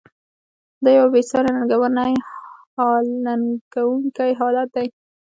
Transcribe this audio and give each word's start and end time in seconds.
دا 0.83 0.89
یوه 0.97 1.09
بې 1.13 1.21
ساري 1.31 1.51
ننګونکی 1.57 4.29
حالت 4.39 4.69
دی. 4.75 4.87